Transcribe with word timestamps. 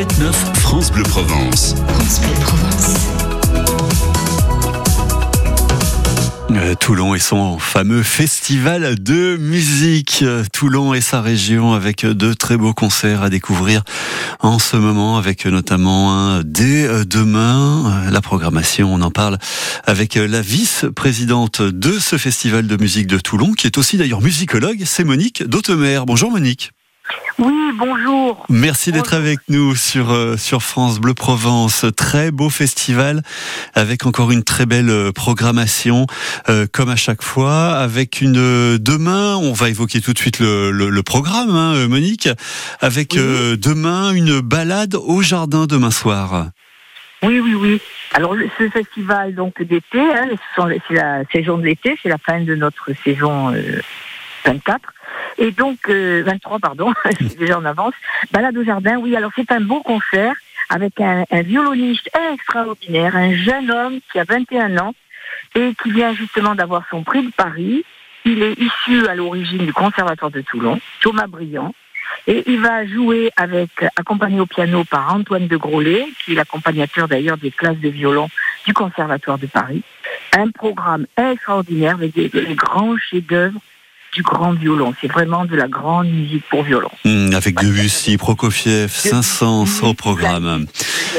7-9 0.00 0.32
France 0.54 0.90
Bleu 0.90 1.02
Provence. 1.02 1.74
France 1.74 2.20
Bleu 2.22 2.32
Provence. 2.40 2.94
Euh, 6.52 6.74
Toulon 6.74 7.14
et 7.14 7.18
son 7.18 7.58
fameux 7.58 8.02
festival 8.02 8.98
de 8.98 9.36
musique. 9.36 10.20
Euh, 10.22 10.42
Toulon 10.54 10.94
et 10.94 11.02
sa 11.02 11.20
région 11.20 11.74
avec 11.74 12.06
de 12.06 12.32
très 12.32 12.56
beaux 12.56 12.72
concerts 12.72 13.22
à 13.22 13.28
découvrir 13.28 13.82
en 14.38 14.58
ce 14.58 14.78
moment 14.78 15.18
avec 15.18 15.44
notamment 15.44 16.14
un 16.14 16.44
dès 16.44 16.86
euh, 16.86 17.04
demain. 17.04 18.08
La 18.10 18.22
programmation, 18.22 18.94
on 18.94 19.02
en 19.02 19.10
parle 19.10 19.36
avec 19.84 20.14
la 20.14 20.40
vice-présidente 20.40 21.60
de 21.60 21.98
ce 21.98 22.16
festival 22.16 22.66
de 22.66 22.76
musique 22.78 23.06
de 23.06 23.18
Toulon 23.18 23.52
qui 23.52 23.66
est 23.66 23.76
aussi 23.76 23.98
d'ailleurs 23.98 24.22
musicologue, 24.22 24.80
c'est 24.86 25.04
Monique 25.04 25.42
Dautemer. 25.42 26.00
Bonjour 26.06 26.30
Monique. 26.30 26.72
Oui, 27.40 27.72
bonjour. 27.74 28.44
Merci 28.50 28.92
d'être 28.92 29.14
avec 29.14 29.38
nous 29.48 29.74
sur, 29.74 30.10
euh, 30.10 30.36
sur 30.36 30.62
France 30.62 31.00
Bleu 31.00 31.14
Provence. 31.14 31.86
Très 31.96 32.30
beau 32.30 32.50
festival 32.50 33.22
avec 33.74 34.04
encore 34.04 34.30
une 34.30 34.44
très 34.44 34.66
belle 34.66 34.90
euh, 34.90 35.10
programmation, 35.10 36.06
euh, 36.50 36.66
comme 36.70 36.90
à 36.90 36.96
chaque 36.96 37.22
fois. 37.22 37.78
Avec 37.78 38.20
une 38.20 38.76
demain, 38.76 39.36
on 39.36 39.54
va 39.54 39.70
évoquer 39.70 40.02
tout 40.02 40.12
de 40.12 40.18
suite 40.18 40.38
le, 40.38 40.70
le, 40.70 41.02
programme, 41.02 41.50
hein, 41.56 41.88
Monique. 41.88 42.28
Avec 42.80 43.14
demain 43.14 44.12
une 44.12 44.40
balade 44.40 44.94
au 44.94 45.22
jardin 45.22 45.66
demain 45.66 45.90
soir. 45.90 46.48
Oui, 47.22 47.40
oui, 47.40 47.54
oui. 47.54 47.80
Alors 48.12 48.34
ce 48.58 48.68
festival 48.68 49.34
donc 49.34 49.62
d'été, 49.62 50.00
hein, 50.00 50.28
c'est 50.56 50.94
la 50.94 51.22
saison 51.32 51.56
de 51.56 51.64
l'été, 51.64 51.98
c'est 52.02 52.08
la 52.08 52.18
fin 52.18 52.40
de 52.40 52.54
notre 52.54 52.90
saison 53.02 53.54
24. 54.44 54.80
Et 55.40 55.52
donc, 55.52 55.88
23, 55.88 55.90
euh, 55.90 56.58
pardon, 56.60 56.92
déjà 57.38 57.58
en 57.58 57.64
avance. 57.64 57.94
Balade 58.30 58.56
au 58.58 58.62
jardin, 58.62 58.98
oui, 58.98 59.16
alors 59.16 59.32
c'est 59.34 59.50
un 59.50 59.60
beau 59.60 59.80
concert 59.80 60.34
avec 60.68 61.00
un, 61.00 61.24
violoniste 61.42 62.08
extraordinaire, 62.32 63.16
un 63.16 63.34
jeune 63.34 63.70
homme 63.70 63.98
qui 64.12 64.20
a 64.20 64.24
21 64.24 64.76
ans 64.78 64.94
et 65.56 65.74
qui 65.82 65.90
vient 65.90 66.14
justement 66.14 66.54
d'avoir 66.54 66.84
son 66.90 67.02
prix 67.02 67.22
de 67.22 67.32
Paris. 67.32 67.84
Il 68.26 68.42
est 68.42 68.54
issu 68.60 69.06
à 69.08 69.14
l'origine 69.14 69.64
du 69.64 69.72
Conservatoire 69.72 70.30
de 70.30 70.42
Toulon, 70.42 70.78
Thomas 71.00 71.26
Briand. 71.26 71.74
Et 72.26 72.44
il 72.46 72.60
va 72.60 72.86
jouer 72.86 73.30
avec, 73.36 73.70
accompagné 73.96 74.40
au 74.40 74.46
piano 74.46 74.84
par 74.84 75.14
Antoine 75.14 75.48
de 75.48 75.56
Grolet, 75.56 76.06
qui 76.22 76.32
est 76.32 76.36
l'accompagnateur 76.36 77.08
d'ailleurs 77.08 77.38
des 77.38 77.50
classes 77.50 77.78
de 77.78 77.88
violon 77.88 78.28
du 78.66 78.74
Conservatoire 78.74 79.38
de 79.38 79.46
Paris. 79.46 79.82
Un 80.36 80.50
programme 80.50 81.06
extraordinaire 81.16 81.94
avec 81.94 82.12
des 82.12 82.28
grands 82.54 82.96
chefs-d'œuvre 82.98 83.58
du 84.12 84.22
grand 84.22 84.52
violon. 84.52 84.94
C'est 85.00 85.10
vraiment 85.10 85.44
de 85.44 85.56
la 85.56 85.68
grande 85.68 86.08
musique 86.08 86.44
pour 86.48 86.62
violon. 86.62 86.90
Mmh, 87.04 87.34
avec 87.34 87.56
Debussy, 87.56 88.16
Prokofiev, 88.16 88.90
500 88.90 89.64
au 89.82 89.94
programme. 89.94 90.66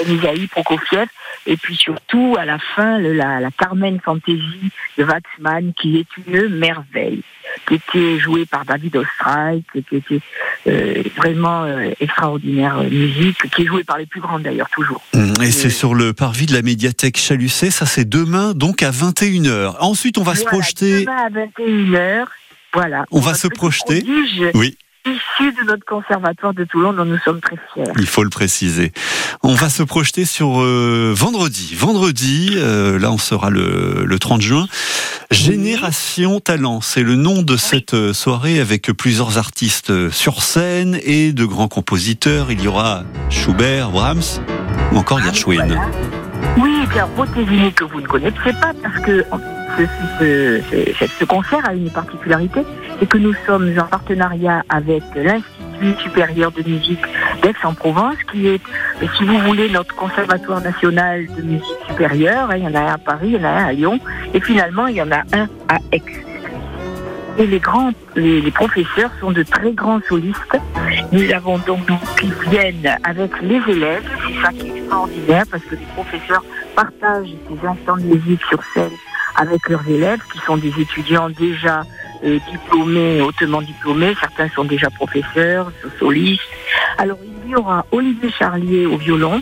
Isaïe, 0.08 0.48
Prokofiev, 0.48 1.08
et 1.48 1.58
puis 1.58 1.76
surtout 1.76 2.36
à 2.38 2.46
la 2.46 2.60
fin 2.76 3.00
la, 3.00 3.40
la 3.40 3.52
Carmen 3.52 4.00
Fantasy 4.04 4.72
de 4.98 5.04
Waxman, 5.04 5.74
qui 5.74 5.98
est 5.98 6.08
une 6.28 6.50
merveille, 6.50 7.22
qui 7.68 7.76
était 7.76 8.20
jouée 8.20 8.46
par 8.46 8.66
David 8.66 8.98
Ostreich, 8.98 9.64
qui 9.90 9.96
était 9.96 10.22
euh, 10.68 11.04
vraiment 11.16 11.64
euh, 11.64 11.92
extraordinaire 12.00 12.80
euh, 12.80 12.90
musique, 12.90 13.38
qui 13.56 13.64
est 13.64 13.66
jouée 13.66 13.84
par 13.84 13.98
les 13.98 14.06
plus 14.06 14.22
grandes 14.22 14.44
d'ailleurs 14.44 14.70
toujours. 14.70 15.02
Mmh, 15.14 15.42
et 15.42 15.52
c'est 15.52 15.70
sur 15.70 15.96
le 15.96 16.14
parvis 16.14 16.46
de 16.46 16.54
la 16.54 16.62
médiathèque 16.62 17.18
Chalucet, 17.18 17.72
ça 17.72 17.86
c'est 17.86 18.08
demain 18.08 18.54
donc 18.54 18.84
à 18.84 18.92
21h. 18.92 19.78
Ensuite 19.80 20.18
on 20.18 20.24
va 20.24 20.36
se 20.36 20.44
projeter. 20.44 21.02
Demain 21.02 21.26
à 21.26 21.30
21h 21.30 22.28
voilà. 22.74 23.06
On 23.12 23.20
va 23.20 23.34
se 23.34 23.48
projeter. 23.48 24.04
Oui 24.54 24.78
issu 25.06 25.52
de 25.52 25.66
notre 25.66 25.86
conservatoire 25.86 26.54
de 26.54 26.64
Toulon 26.64 26.94
dont 26.94 27.06
nous 27.06 27.18
sommes 27.20 27.42
très 27.42 27.58
fiers. 27.74 27.92
Il 27.98 28.06
faut 28.06 28.24
le 28.24 28.30
préciser. 28.30 28.92
On 29.42 29.56
va 29.56 29.70
se 29.70 29.84
projeter 29.84 30.26
sur 30.26 30.62
euh, 30.62 31.14
vendredi. 31.16 31.74
Vendredi, 31.76 32.52
euh, 32.56 33.00
là 33.00 33.12
on 33.12 33.18
sera 33.18 33.50
le, 33.50 34.04
le 34.06 34.20
30 34.20 34.42
juin. 34.42 34.68
Génération 35.32 36.40
Talent, 36.40 36.82
c'est 36.82 37.04
le 37.04 37.16
nom 37.16 37.42
de 37.42 37.58
cette 37.58 37.94
euh, 37.94 38.14
soirée 38.14 38.60
avec 38.60 38.92
plusieurs 38.92 39.38
artistes 39.38 40.12
sur 40.12 40.44
scène 40.44 41.00
et 41.04 41.34
de 41.34 41.46
grands 41.46 41.70
compositeurs. 41.70 42.52
Il 42.52 42.62
y 42.62 42.68
aura 42.68 43.04
Schubert, 43.30 43.90
Brahms 43.90 44.42
ou 44.92 44.98
encore 44.98 45.20
ah, 45.22 45.26
Gershwin. 45.26 45.80
Oui, 46.58 46.86
bien 46.92 47.08
Botésini 47.16 47.74
que 47.74 47.86
vous 47.86 48.02
ne 48.02 48.08
connaissez 48.08 48.54
pas 48.62 48.74
parce 48.84 49.00
que 49.04 49.26
ce, 49.78 51.26
concert 51.26 51.68
a 51.68 51.74
une 51.74 51.90
particularité, 51.90 52.62
c'est 53.00 53.08
que 53.08 53.18
nous 53.18 53.34
sommes 53.46 53.74
en 53.78 53.86
partenariat 53.86 54.64
avec 54.70 55.04
l'Institut 55.16 56.02
supérieur 56.04 56.52
de 56.52 56.62
musique 56.68 57.02
d'Aix-en-Provence, 57.42 58.18
qui 58.32 58.48
est, 58.48 58.62
si 59.18 59.24
vous 59.24 59.40
voulez, 59.40 59.70
notre 59.70 59.96
conservatoire 59.96 60.62
national 60.62 61.26
de 61.36 61.42
musique 61.42 61.78
supérieure. 61.88 62.50
Il 62.56 62.64
y 62.64 62.68
en 62.68 62.76
a 62.76 62.80
un 62.82 62.94
à 62.94 62.98
Paris, 62.98 63.30
il 63.30 63.34
y 63.34 63.38
en 63.38 63.44
a 63.44 63.50
un 63.50 63.66
à 63.66 63.74
Lyon, 63.74 64.00
et 64.34 64.40
finalement, 64.40 64.88
il 64.88 64.96
y 64.98 65.02
en 65.02 65.12
a 65.12 65.22
un 65.34 65.48
à 65.70 65.78
Aix. 65.92 66.04
Et 67.38 67.48
les 67.48 67.60
grands, 67.60 67.92
les, 68.16 68.52
professeurs 68.52 69.10
sont 69.20 69.32
de 69.32 69.42
très 69.42 69.72
grands 69.72 70.02
solistes. 70.08 70.58
Nous 71.12 71.32
avons 71.32 71.58
donc 71.60 71.80
qui 72.20 72.32
viennent 72.50 72.96
avec 73.04 73.32
les 73.42 73.62
élèves. 73.70 74.04
C'est 74.28 74.42
ça 74.44 74.50
qui 74.52 74.68
est 74.68 74.78
extraordinaire 74.78 75.46
parce 75.50 75.64
que 75.64 75.76
les 75.76 75.86
professeurs 75.96 76.44
partagent 76.76 77.34
ces 77.48 77.68
instants 77.68 77.98
de 77.98 78.04
musique 78.04 78.42
sur 78.50 78.62
scène 78.74 78.92
avec 79.36 79.70
leurs 79.70 79.88
élèves 79.88 80.20
qui 80.32 80.40
sont 80.40 80.58
des 80.58 80.74
étudiants 80.80 81.30
déjà 81.30 81.84
euh, 82.24 82.40
diplômés, 82.52 83.22
hautement 83.22 83.62
diplômés. 83.62 84.16
Certains 84.20 84.50
sont 84.50 84.64
déjà 84.64 84.90
professeurs, 84.90 85.72
solistes. 86.00 86.42
Alors 86.98 87.18
il 87.46 87.52
y 87.52 87.56
aura 87.56 87.86
Olivier 87.92 88.32
Charlier 88.32 88.86
au 88.86 88.98
violon 88.98 89.42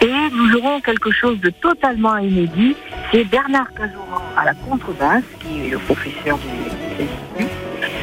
et 0.00 0.30
nous 0.32 0.56
aurons 0.56 0.80
quelque 0.80 1.10
chose 1.10 1.38
de 1.40 1.50
totalement 1.50 2.16
inédit. 2.18 2.76
C'est 3.10 3.24
Bernard 3.24 3.72
Cazoran 3.74 4.22
à 4.36 4.44
la 4.44 4.54
contrebasse, 4.54 5.24
qui 5.40 5.66
est 5.66 5.70
le 5.70 5.78
professeur 5.78 6.38
de 6.38 7.02
l'Institut. 7.02 7.52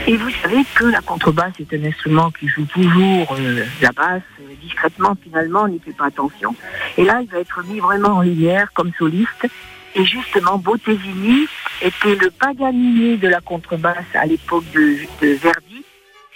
Et 0.08 0.18
vous 0.18 0.30
savez 0.42 0.64
que 0.76 0.86
la 0.86 1.02
contrebasse 1.02 1.54
est 1.60 1.74
un 1.74 1.84
instrument 1.84 2.32
qui 2.32 2.48
joue 2.48 2.66
toujours 2.66 3.36
euh, 3.38 3.64
la 3.82 3.92
basse 3.92 4.22
euh, 4.42 4.54
discrètement 4.62 5.16
finalement, 5.22 5.64
on 5.64 5.68
n'y 5.68 5.80
fait 5.80 5.94
pas 5.94 6.06
attention. 6.06 6.56
Et 6.98 7.04
là, 7.04 7.22
il 7.22 7.30
va 7.30 7.40
être 7.40 7.64
mis 7.66 7.80
vraiment 7.80 8.18
en 8.18 8.22
lumière 8.22 8.72
comme 8.74 8.92
soliste 8.98 9.48
et 9.96 10.06
justement, 10.06 10.58
Bottesini 10.58 11.48
était 11.82 12.16
le 12.16 12.30
Paganini 12.32 13.18
de 13.18 13.28
la 13.28 13.42
contrebasse 13.42 14.06
à 14.14 14.26
l'époque 14.26 14.66
de, 14.74 15.08
Verdi. 15.22 15.84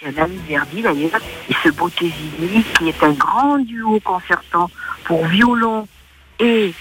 C'est 0.00 0.18
un 0.18 0.24
ami 0.24 0.36
de 0.36 0.48
Verdi 0.48 0.82
d'ailleurs. 0.82 1.20
Et 1.48 1.54
ce 1.62 1.68
Bottesini, 1.70 2.64
qui 2.76 2.88
est 2.88 3.02
un 3.02 3.12
grand 3.12 3.58
duo 3.58 4.00
concertant 4.00 4.70
pour 5.04 5.24
violon 5.26 5.86
et 6.40 6.74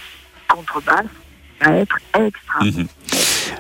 contrebasse, 0.47 1.05
va 1.61 1.73
être 1.73 1.97
extra. 2.15 2.63
Mhm. 2.63 2.87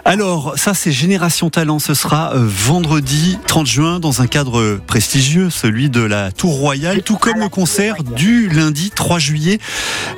Alors, 0.05 0.53
ça, 0.57 0.73
c'est 0.73 0.91
Génération 0.91 1.49
Talent. 1.49 1.79
Ce 1.79 1.93
sera 1.93 2.33
euh, 2.33 2.45
vendredi 2.45 3.37
30 3.47 3.67
juin 3.67 3.99
dans 3.99 4.21
un 4.21 4.27
cadre 4.27 4.81
prestigieux, 4.85 5.49
celui 5.49 5.89
de 5.89 6.01
la 6.01 6.31
Tour 6.31 6.57
Royale, 6.57 7.03
tout 7.03 7.17
comme 7.17 7.39
le 7.39 7.47
concert 7.47 8.03
du 8.03 8.49
lundi 8.49 8.89
3 8.89 9.19
juillet. 9.19 9.59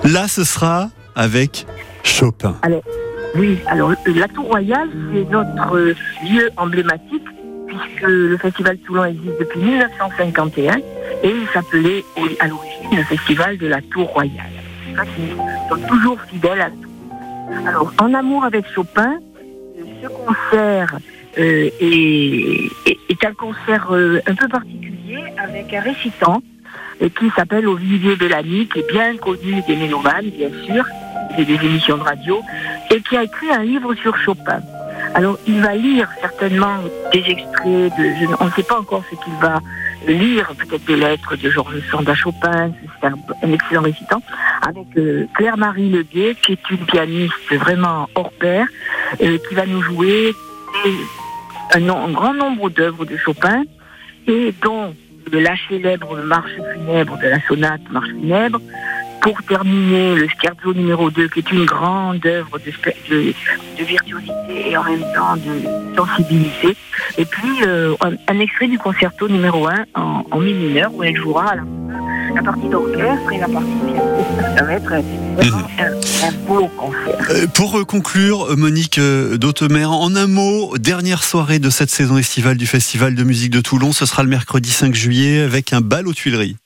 Là, 0.04 0.28
ce 0.28 0.44
sera 0.44 0.90
avec 1.16 1.68
Chopin. 2.06 2.56
oui, 3.36 3.58
alors 3.68 3.92
la 4.06 4.28
Tour 4.28 4.46
Royale, 4.46 4.90
c'est 5.12 5.30
notre 5.30 5.94
lieu 6.24 6.50
emblématique, 6.56 7.26
puisque 7.68 8.04
le 8.04 8.38
Festival 8.38 8.78
Toulon 8.78 9.06
existe 9.06 9.40
depuis 9.40 9.60
1951, 9.60 10.78
et 10.78 10.82
il 11.24 11.48
s'appelait 11.54 12.04
à 12.40 12.48
l'origine 12.48 12.98
le 12.98 13.04
Festival 13.04 13.58
de 13.58 13.68
la 13.68 13.82
Tour 13.82 14.08
Royale. 14.14 14.52
Ils 15.18 15.88
toujours 15.88 16.22
fidèles 16.30 16.62
à. 16.62 16.70
Alors, 17.68 17.92
en 18.00 18.14
amour 18.14 18.46
avec 18.46 18.66
Chopin, 18.74 19.20
ce 20.02 20.08
concert 20.08 20.98
euh, 21.38 21.70
est, 21.80 23.26
un 23.26 23.34
concert 23.34 23.88
euh, 23.92 24.22
un 24.28 24.36
peu 24.36 24.48
particulier 24.48 25.24
avec 25.38 25.74
un 25.74 25.82
récitant 25.82 26.42
euh, 27.02 27.10
qui 27.10 27.30
s'appelle 27.36 27.68
Olivier 27.68 28.16
Bellamy, 28.16 28.68
qui 28.68 28.80
est 28.80 28.92
bien 28.92 29.16
connu 29.18 29.62
des 29.68 29.76
mélomanes, 29.76 30.30
bien 30.30 30.50
sûr, 30.66 30.86
des 31.38 31.54
émissions 31.54 31.98
de 31.98 32.04
radio, 32.04 32.42
et 32.92 33.02
qui 33.02 33.18
a 33.18 33.24
écrit 33.24 33.52
un 33.52 33.64
livre 33.64 33.94
sur 33.96 34.16
Chopin. 34.18 34.62
Alors, 35.14 35.38
il 35.48 35.62
va 35.62 35.76
lire 35.76 36.10
certainement 36.20 36.78
des 37.14 37.20
extraits 37.20 37.94
de. 37.98 38.36
on 38.40 38.46
ne 38.46 38.52
sait 38.52 38.64
pas 38.64 38.80
encore 38.80 39.04
ce 39.10 39.16
qu'il 39.24 39.34
va 39.42 39.60
lire, 40.08 40.52
peut-être 40.58 40.86
des 40.86 40.98
lettres 40.98 41.36
de 41.36 41.50
Georges 41.50 41.82
Sand 41.90 42.08
à 42.08 42.14
Chopin, 42.14 42.72
c'est 43.02 43.08
un, 43.08 43.52
excellent 43.52 43.82
récitant, 43.82 44.22
avec 44.62 44.86
euh, 44.98 45.26
Claire-Marie 45.36 45.90
Leguet, 45.90 46.36
qui 46.42 46.54
est 46.54 46.70
une 46.70 46.86
pianiste 46.86 47.34
vraiment 47.54 48.08
hors 48.16 48.32
pair, 48.32 48.68
euh, 49.22 49.38
qui 49.48 49.56
va 49.56 49.66
nous 49.66 49.82
jouer 49.82 50.34
un, 51.74 51.90
un 51.90 52.12
grand 52.12 52.34
nombre 52.34 52.70
d'œuvres 52.70 53.06
de 53.06 53.18
Chopin, 53.18 53.64
et 54.28 54.54
dont 54.64 54.94
la 55.38 55.56
célèbre 55.70 56.18
marche 56.24 56.52
funèbre 56.74 57.18
de 57.18 57.28
la 57.28 57.40
sonate 57.48 57.82
marche 57.92 58.10
funèbre, 58.10 58.60
pour 59.26 59.42
terminer, 59.42 60.16
le 60.16 60.28
scherzo 60.28 60.72
numéro 60.76 61.10
2, 61.10 61.28
qui 61.30 61.40
est 61.40 61.52
une 61.52 61.66
grande 61.66 62.24
œuvre 62.28 62.60
de, 62.60 63.34
virtuosité 63.84 64.70
et 64.70 64.78
en 64.78 64.84
même 64.84 65.04
temps 65.16 65.36
de 65.38 65.96
sensibilité. 65.98 66.78
Et 67.18 67.26
puis, 67.26 67.64
euh, 67.66 67.96
un, 68.02 68.40
extrait 68.40 68.68
du 68.68 68.78
concerto 68.78 69.28
numéro 69.28 69.68
1 69.68 69.86
en, 69.96 70.40
mi 70.40 70.54
mineur, 70.54 70.94
où 70.94 71.02
elle 71.02 71.16
jouera 71.16 71.56
la 72.36 72.44
partie 72.44 72.70
d'orchestre 72.70 73.34
et 73.34 73.40
la 73.40 73.48
partie 73.48 73.72
piano. 73.88 74.26
Ça 74.58 74.64
va 74.64 74.74
être 74.74 74.94
un, 75.42 76.32
beau 76.48 76.68
concert. 76.68 77.52
Pour 77.54 77.78
euh, 77.78 77.84
conclure, 77.84 78.52
euh, 78.52 78.56
Monique 78.56 78.98
euh, 78.98 79.38
d'Autemer, 79.38 79.86
en 79.86 80.16
un 80.16 80.28
mot, 80.28 80.78
dernière 80.78 81.24
soirée 81.24 81.60
de 81.60 81.70
cette 81.70 81.90
saison 81.90 82.18
estivale 82.18 82.58
du 82.58 82.68
Festival 82.68 83.16
de 83.16 83.24
musique 83.24 83.52
de 83.52 83.62
Toulon, 83.62 83.92
ce 83.92 84.06
sera 84.06 84.24
le 84.24 84.30
mercredi 84.30 84.70
5 84.70 84.94
juillet 84.94 85.42
avec 85.42 85.74
un 85.74 85.82
bal 85.82 86.08
aux 86.08 86.14
Tuileries. 86.14 86.58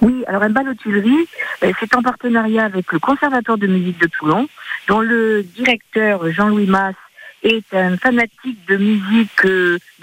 Oui, 0.00 0.24
alors 0.26 0.42
un 0.42 0.50
bal 0.50 0.68
aux 0.68 0.74
Tuileries, 0.74 1.26
c'est 1.60 1.94
en 1.94 2.02
partenariat 2.02 2.64
avec 2.64 2.92
le 2.92 2.98
Conservatoire 2.98 3.58
de 3.58 3.66
musique 3.66 4.00
de 4.00 4.06
Toulon, 4.06 4.48
dont 4.88 5.00
le 5.00 5.42
directeur 5.42 6.30
Jean-Louis 6.30 6.66
Mass 6.66 6.94
est 7.42 7.74
un 7.74 7.96
fanatique 7.96 8.66
de 8.68 8.76
musique 8.76 9.46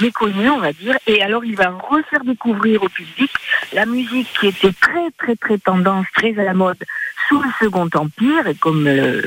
méconnue, 0.01 0.49
on 0.49 0.59
va 0.59 0.73
dire, 0.73 0.97
et 1.05 1.21
alors 1.21 1.45
il 1.45 1.55
va 1.55 1.69
refaire 1.69 2.23
découvrir 2.23 2.83
au 2.83 2.89
public 2.89 3.31
la 3.73 3.85
musique 3.85 4.27
qui 4.39 4.47
était 4.47 4.73
très 4.73 5.11
très 5.17 5.35
très 5.35 5.57
tendance, 5.59 6.05
très 6.15 6.37
à 6.39 6.43
la 6.43 6.53
mode 6.53 6.77
sous 7.27 7.41
le 7.41 7.49
Second 7.59 7.89
Empire, 7.93 8.47
et 8.47 8.55
comme 8.55 8.87
euh, 8.87 9.21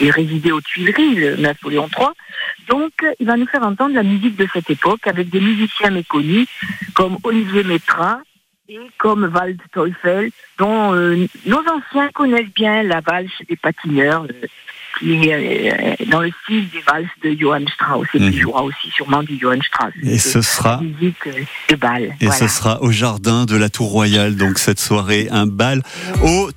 il 0.00 0.10
résidait 0.10 0.52
aux 0.52 0.60
Tuileries, 0.60 1.14
le 1.14 1.36
Napoléon 1.36 1.88
III. 1.96 2.08
Donc, 2.68 2.92
il 3.20 3.26
va 3.26 3.36
nous 3.36 3.46
faire 3.46 3.62
entendre 3.62 3.94
la 3.94 4.02
musique 4.02 4.36
de 4.36 4.46
cette 4.52 4.70
époque 4.70 5.06
avec 5.06 5.30
des 5.30 5.40
musiciens 5.40 5.90
méconnus 5.90 6.48
comme 6.94 7.18
Olivier 7.24 7.64
Métra, 7.64 8.20
et 8.68 8.78
comme 8.98 9.30
Wald 9.34 9.60
Teufel, 9.72 10.30
dont 10.58 10.94
euh, 10.94 11.26
nos 11.46 11.58
anciens 11.60 12.08
connaissent 12.14 12.52
bien 12.54 12.82
la 12.82 13.00
valse 13.00 13.30
des 13.48 13.56
patineurs, 13.56 14.24
euh, 14.24 14.46
qui 14.98 15.28
est 15.28 16.00
euh, 16.00 16.04
dans 16.06 16.20
le 16.20 16.30
style 16.42 16.68
des 16.70 16.80
valses 16.80 17.06
de 17.22 17.36
Johann 17.38 17.66
Strauss, 17.68 18.06
et 18.14 18.18
qui 18.18 18.38
jouera 18.38 18.62
aussi 18.62 18.90
sûrement 18.90 19.22
du 19.22 19.38
Johann 19.38 19.62
Strauss. 19.62 19.92
Et 20.02 20.18
ce 20.18 20.40
sera 20.42 20.80
musique 20.80 21.28
de 21.68 21.76
bal. 21.76 22.14
Et 22.20 22.26
voilà. 22.26 22.34
ce 22.34 22.48
sera 22.48 22.82
au 22.82 22.92
jardin 22.92 23.44
de 23.44 23.56
la 23.56 23.68
Tour 23.68 23.90
Royale, 23.90 24.36
donc 24.36 24.58
cette 24.58 24.80
soirée, 24.80 25.28
un 25.30 25.46
bal 25.46 25.82
au 26.22 26.50